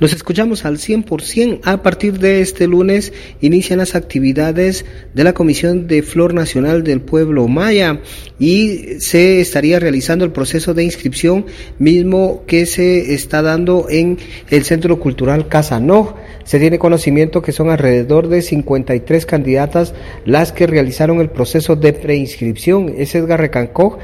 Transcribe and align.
Nos 0.00 0.12
escuchamos 0.12 0.64
al 0.64 0.78
100%. 0.78 1.60
A 1.62 1.82
partir 1.82 2.18
de 2.18 2.40
este 2.40 2.66
lunes 2.66 3.12
inician 3.40 3.78
las 3.78 3.94
actividades 3.94 4.84
de 5.14 5.22
la 5.22 5.34
Comisión 5.34 5.86
de 5.86 6.02
Flor 6.02 6.34
Nacional 6.34 6.82
del 6.82 7.00
Pueblo 7.00 7.46
Maya 7.46 8.00
y 8.40 8.98
se 8.98 9.40
estaría 9.40 9.78
realizando 9.78 10.24
el 10.24 10.32
proceso 10.32 10.74
de 10.74 10.82
inscripción 10.82 11.46
mismo 11.78 12.42
que 12.48 12.66
se 12.66 13.14
está 13.14 13.40
dando 13.40 13.86
en 13.88 14.18
el 14.50 14.64
Centro 14.64 14.98
Cultural 14.98 15.46
Casa 15.46 15.78
No. 15.78 16.16
Se 16.42 16.58
tiene 16.58 16.80
conocimiento 16.80 17.40
que 17.40 17.52
son 17.52 17.70
alrededor 17.70 18.26
de 18.26 18.42
53 18.42 19.26
candidatas 19.26 19.94
las 20.24 20.50
que 20.50 20.66
realizaron 20.66 21.20
el 21.20 21.30
proceso 21.30 21.76
de 21.76 21.92
preinscripción. 21.92 22.92
Es 22.98 23.14
Edgar 23.14 23.38
Recancó, 23.38 23.98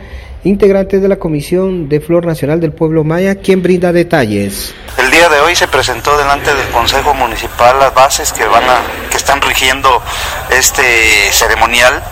integrante 0.45 1.01
de 1.01 1.09
la 1.09 1.19
Comisión 1.19 1.89
de 1.89 2.01
Flor 2.01 2.27
Nacional 2.27 2.61
del 2.61 2.73
Pueblo 2.73 3.03
Maya, 3.03 3.35
quien 3.35 3.61
brinda 3.61 3.93
detalles. 3.93 4.73
Día 5.21 5.29
de 5.29 5.41
hoy 5.43 5.55
se 5.55 5.69
presentó 5.69 6.17
delante 6.17 6.55
del 6.55 6.71
Consejo 6.71 7.13
Municipal 7.13 7.79
las 7.79 7.93
bases 7.93 8.33
que 8.33 8.47
van 8.47 8.65
a, 8.65 8.81
que 9.11 9.19
están 9.19 9.43
rigiendo 9.43 10.03
este 10.49 11.31
ceremonial 11.31 12.03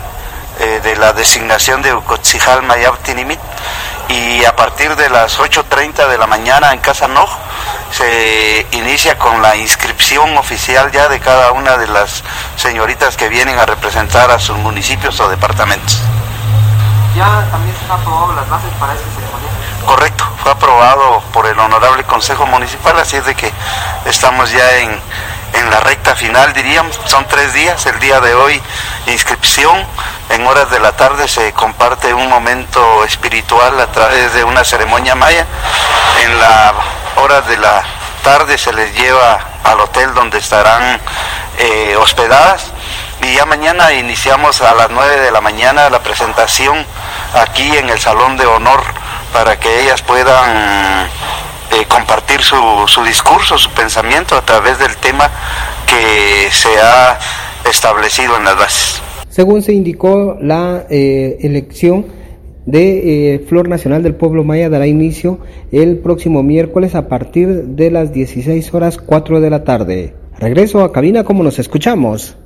eh, 0.59 0.79
de 0.83 0.95
la 0.95 1.11
designación 1.13 1.81
de 1.81 1.91
Ucotzijal 1.91 2.61
Mayab 2.61 2.99
Tinimit 2.99 3.39
y 4.09 4.45
a 4.45 4.55
partir 4.55 4.95
de 4.95 5.09
las 5.09 5.39
8.30 5.39 6.07
de 6.07 6.19
la 6.19 6.27
mañana 6.27 6.71
en 6.71 6.81
Casa 6.81 7.07
Noj 7.07 7.31
se 7.91 8.67
inicia 8.73 9.17
con 9.17 9.41
la 9.41 9.55
inscripción 9.55 10.37
oficial 10.37 10.91
ya 10.91 11.09
de 11.09 11.19
cada 11.19 11.51
una 11.53 11.77
de 11.77 11.87
las 11.87 12.23
señoritas 12.57 13.17
que 13.17 13.27
vienen 13.27 13.57
a 13.57 13.65
representar 13.65 14.29
a 14.29 14.37
sus 14.37 14.55
municipios 14.59 15.19
o 15.19 15.27
departamentos. 15.29 15.99
¿Ya 17.15 17.47
también 17.51 17.75
se 17.75 17.85
han 17.85 17.99
aprobado 17.99 18.33
las 18.33 18.49
bases 18.49 18.69
para 18.79 18.93
este 18.93 19.05
ceremonial? 19.15 19.51
Correcto, 19.85 20.23
fue 20.43 20.51
aprobado 20.51 21.21
por 21.33 21.47
el 21.47 21.57
Honorable 21.59 22.03
Consejo 22.03 22.45
Municipal, 22.45 22.97
así 22.99 23.17
es 23.17 23.25
de 23.25 23.35
que 23.35 23.51
estamos 24.05 24.51
ya 24.51 24.77
en, 24.77 24.99
en 25.53 25.69
la 25.69 25.79
recta 25.79 26.15
final, 26.15 26.53
diríamos, 26.53 26.99
son 27.05 27.25
tres 27.27 27.53
días, 27.53 27.85
el 27.87 27.99
día 27.99 28.19
de 28.19 28.35
hoy 28.35 28.61
inscripción, 29.07 29.83
en 30.29 30.45
horas 30.45 30.69
de 30.69 30.79
la 30.79 30.91
tarde 30.91 31.27
se 31.27 31.51
comparte 31.53 32.13
un 32.13 32.29
momento 32.29 33.03
espiritual 33.03 33.79
a 33.79 33.87
través 33.87 34.33
de 34.33 34.43
una 34.43 34.63
ceremonia 34.63 35.15
maya, 35.15 35.45
en 36.23 36.39
la 36.39 36.73
hora 37.15 37.41
de 37.41 37.57
la 37.57 37.83
tarde 38.23 38.57
se 38.57 38.71
les 38.73 38.93
lleva 38.93 39.39
al 39.63 39.79
hotel 39.79 40.13
donde 40.13 40.37
estarán 40.37 40.99
eh, 41.57 41.95
hospedadas 41.97 42.71
y 43.21 43.33
ya 43.33 43.45
mañana 43.45 43.91
iniciamos 43.93 44.61
a 44.61 44.73
las 44.73 44.89
9 44.89 45.19
de 45.19 45.31
la 45.31 45.41
mañana 45.41 45.89
la 45.89 45.99
presentación 45.99 46.85
aquí 47.33 47.69
en 47.77 47.89
el 47.89 47.99
Salón 47.99 48.37
de 48.37 48.45
Honor 48.45 48.81
para 49.33 49.59
que 49.59 49.83
ellas 49.83 50.01
puedan 50.01 51.07
eh, 51.71 51.85
compartir 51.87 52.41
su, 52.41 52.55
su 52.87 53.03
discurso, 53.03 53.57
su 53.57 53.69
pensamiento 53.71 54.35
a 54.35 54.41
través 54.41 54.79
del 54.79 54.95
tema 54.97 55.29
que 55.85 56.49
se 56.51 56.69
ha 56.81 57.19
establecido 57.69 58.37
en 58.37 58.45
las 58.45 58.57
bases. 58.57 59.01
Según 59.29 59.61
se 59.61 59.73
indicó, 59.73 60.37
la 60.41 60.85
eh, 60.89 61.37
elección 61.41 62.07
de 62.65 63.35
eh, 63.35 63.39
Flor 63.47 63.67
Nacional 63.69 64.03
del 64.03 64.15
Pueblo 64.15 64.43
Maya 64.43 64.69
dará 64.69 64.87
inicio 64.87 65.39
el 65.71 65.97
próximo 65.97 66.43
miércoles 66.43 66.95
a 66.95 67.07
partir 67.07 67.47
de 67.47 67.91
las 67.91 68.11
16 68.11 68.73
horas 68.73 68.97
4 68.97 69.39
de 69.39 69.49
la 69.49 69.63
tarde. 69.63 70.13
Regreso 70.37 70.83
a 70.83 70.91
cabina 70.91 71.23
como 71.23 71.43
nos 71.43 71.59
escuchamos. 71.59 72.37